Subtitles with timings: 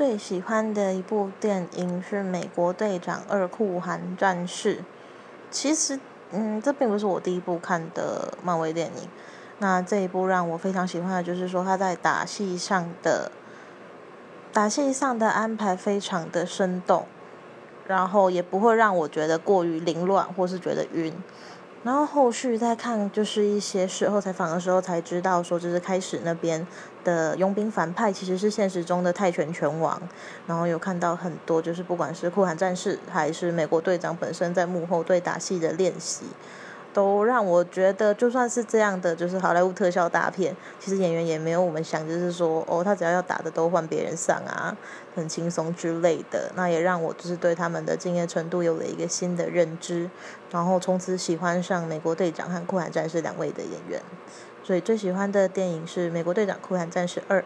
[0.00, 4.76] 最喜欢的一部电影是《美国队长二：酷寒战士》。
[5.50, 9.06] 其实，嗯，这并不是我第一部看的漫威电影。
[9.58, 13.30] 那这一部让我非常喜欢的就是说，他在打戏上的
[14.54, 17.04] 打戏上的安排非常的生动，
[17.86, 21.12] 然后也不会让我觉得过于凌乱或是觉得晕。
[21.82, 26.66] 然后后续再看，就是一些事后采访的时候才知道，说就是开始那边
[27.02, 29.98] 的佣兵反派其实是现实中的泰拳拳王。
[30.46, 36.26] 然后有看到很多，就是不管是酷寒战士还是美国队长本身在幕后对打戏的练习。
[36.92, 44.76] 都让我觉得，就算是这样的，就是好莱坞特效大片，其实演员也没有我们想，就是说，哦，他只要要打的都换别人上啊，
[45.14, 46.50] 很轻松之类的。
[46.54, 50.10] 那也让我就是对他们的敬业程度有了一个新的认知，
[50.50, 54.00] 然后从此喜欢上美国队长和酷寒战士两位的演员。
[54.62, 57.40] 所以最喜欢的电影是《美国队长酷寒战士二》。